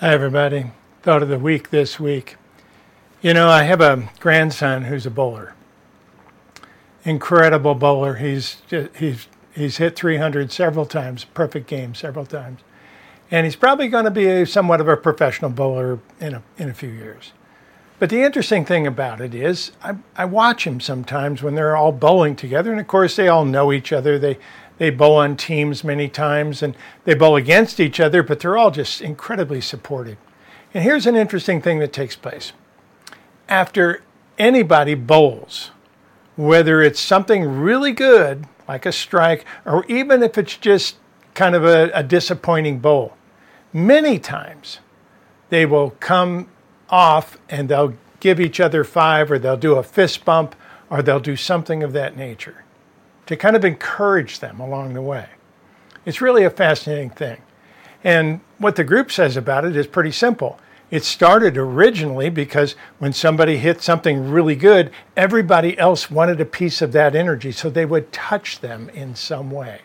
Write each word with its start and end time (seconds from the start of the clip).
Hi, 0.00 0.12
everybody. 0.12 0.72
Thought 1.00 1.22
of 1.22 1.30
the 1.30 1.38
week 1.38 1.70
this 1.70 1.98
week. 1.98 2.36
You 3.22 3.32
know, 3.32 3.48
I 3.48 3.62
have 3.62 3.80
a 3.80 4.10
grandson 4.20 4.84
who's 4.84 5.06
a 5.06 5.10
bowler. 5.10 5.54
Incredible 7.04 7.74
bowler. 7.74 8.16
He's 8.16 8.58
he's 8.94 9.26
he's 9.54 9.78
hit 9.78 9.96
300 9.96 10.52
several 10.52 10.84
times, 10.84 11.24
perfect 11.24 11.66
game 11.66 11.94
several 11.94 12.26
times, 12.26 12.60
and 13.30 13.46
he's 13.46 13.56
probably 13.56 13.88
going 13.88 14.04
to 14.04 14.10
be 14.10 14.26
a, 14.26 14.44
somewhat 14.44 14.82
of 14.82 14.88
a 14.88 14.98
professional 14.98 15.50
bowler 15.50 15.98
in 16.20 16.34
a 16.34 16.42
in 16.58 16.68
a 16.68 16.74
few 16.74 16.90
years. 16.90 17.32
But 17.98 18.10
the 18.10 18.20
interesting 18.20 18.66
thing 18.66 18.86
about 18.86 19.22
it 19.22 19.34
is, 19.34 19.72
I, 19.82 19.96
I 20.14 20.26
watch 20.26 20.66
him 20.66 20.78
sometimes 20.78 21.42
when 21.42 21.54
they're 21.54 21.74
all 21.74 21.92
bowling 21.92 22.36
together, 22.36 22.70
and 22.70 22.78
of 22.78 22.86
course 22.86 23.16
they 23.16 23.28
all 23.28 23.46
know 23.46 23.72
each 23.72 23.94
other. 23.94 24.18
They 24.18 24.36
they 24.78 24.90
bowl 24.90 25.16
on 25.16 25.36
teams 25.36 25.82
many 25.82 26.08
times 26.08 26.62
and 26.62 26.76
they 27.04 27.14
bowl 27.14 27.36
against 27.36 27.80
each 27.80 27.98
other, 27.98 28.22
but 28.22 28.40
they're 28.40 28.56
all 28.56 28.70
just 28.70 29.00
incredibly 29.00 29.60
supportive. 29.60 30.18
And 30.74 30.84
here's 30.84 31.06
an 31.06 31.16
interesting 31.16 31.62
thing 31.62 31.78
that 31.78 31.92
takes 31.92 32.16
place. 32.16 32.52
After 33.48 34.02
anybody 34.38 34.94
bowls, 34.94 35.70
whether 36.36 36.82
it's 36.82 37.00
something 37.00 37.44
really 37.44 37.92
good, 37.92 38.46
like 38.68 38.84
a 38.84 38.92
strike, 38.92 39.44
or 39.64 39.86
even 39.86 40.22
if 40.22 40.36
it's 40.36 40.56
just 40.56 40.96
kind 41.34 41.54
of 41.54 41.64
a, 41.64 41.90
a 41.94 42.02
disappointing 42.02 42.78
bowl, 42.80 43.16
many 43.72 44.18
times 44.18 44.80
they 45.48 45.64
will 45.64 45.90
come 46.00 46.48
off 46.90 47.38
and 47.48 47.68
they'll 47.68 47.94
give 48.20 48.40
each 48.40 48.60
other 48.60 48.82
five, 48.82 49.30
or 49.30 49.38
they'll 49.38 49.56
do 49.56 49.76
a 49.76 49.82
fist 49.82 50.24
bump, 50.24 50.54
or 50.90 51.02
they'll 51.02 51.20
do 51.20 51.36
something 51.36 51.82
of 51.82 51.92
that 51.92 52.16
nature 52.16 52.65
to 53.26 53.36
kind 53.36 53.56
of 53.56 53.64
encourage 53.64 54.38
them 54.38 54.60
along 54.60 54.94
the 54.94 55.02
way. 55.02 55.28
It's 56.04 56.20
really 56.20 56.44
a 56.44 56.50
fascinating 56.50 57.10
thing. 57.10 57.42
And 58.04 58.40
what 58.58 58.76
the 58.76 58.84
group 58.84 59.10
says 59.10 59.36
about 59.36 59.64
it 59.64 59.76
is 59.76 59.86
pretty 59.86 60.12
simple. 60.12 60.58
It 60.90 61.02
started 61.02 61.56
originally 61.56 62.30
because 62.30 62.76
when 62.98 63.12
somebody 63.12 63.56
hit 63.56 63.82
something 63.82 64.30
really 64.30 64.54
good, 64.54 64.92
everybody 65.16 65.76
else 65.78 66.08
wanted 66.10 66.40
a 66.40 66.44
piece 66.44 66.80
of 66.80 66.92
that 66.92 67.16
energy, 67.16 67.50
so 67.50 67.68
they 67.68 67.84
would 67.84 68.12
touch 68.12 68.60
them 68.60 68.88
in 68.90 69.16
some 69.16 69.50
way. 69.50 69.80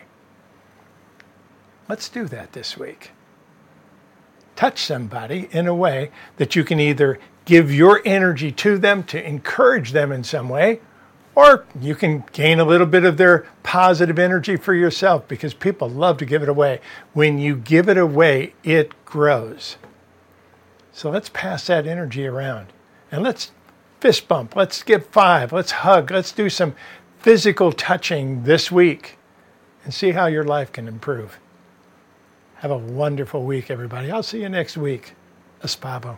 Let's 1.90 2.08
do 2.08 2.26
that 2.26 2.54
this 2.54 2.78
week. 2.78 3.12
Touch 4.56 4.84
somebody 4.84 5.50
in 5.52 5.68
a 5.68 5.74
way 5.74 6.12
that 6.38 6.56
you 6.56 6.64
can 6.64 6.80
either 6.80 7.18
give 7.46 7.74
your 7.74 8.02
energy 8.06 8.52
to 8.52 8.78
them 8.78 9.04
to 9.06 9.28
encourage 9.28 9.92
them 9.92 10.12
in 10.12 10.24
some 10.24 10.50
way, 10.50 10.82
or 11.36 11.66
you 11.80 11.96
can 11.96 12.24
gain 12.32 12.60
a 12.60 12.66
little 12.66 12.88
bit 12.88 13.06
of 13.06 13.18
their 13.18 13.46
positive 13.64 14.20
energy 14.20 14.58
for 14.58 14.74
yourself 14.74 15.28
because 15.28 15.54
people 15.54 15.90
love 15.90 16.18
to 16.18 16.26
give 16.26 16.44
it 16.44 16.50
away. 16.50 16.82
When 17.14 17.40
you 17.40 17.56
give 17.56 17.88
it 17.88 17.98
away, 17.98 18.54
it 18.64 18.94
grows. 19.06 19.78
So 20.92 21.10
let's 21.10 21.30
pass 21.30 21.68
that 21.68 21.88
energy 21.88 22.28
around 22.28 22.68
and 23.12 23.24
let's 23.24 23.52
fist 24.00 24.28
bump. 24.28 24.56
Let's 24.56 24.84
give 24.84 25.06
five. 25.06 25.54
Let's 25.54 25.72
hug. 25.72 26.12
Let's 26.12 26.32
do 26.32 26.50
some 26.50 26.76
physical 27.20 27.72
touching 27.72 28.44
this 28.44 28.72
week 28.72 29.18
and 29.84 29.94
see 29.94 30.12
how 30.12 30.26
your 30.26 30.44
life 30.44 30.72
can 30.72 30.88
improve. 30.88 31.40
Have 32.56 32.72
a 32.72 32.78
wonderful 32.78 33.44
week, 33.44 33.72
everybody. 33.72 34.12
I'll 34.12 34.24
see 34.24 34.42
you 34.42 34.50
next 34.50 34.78
week. 34.78 35.14
Espavo. 35.64 36.18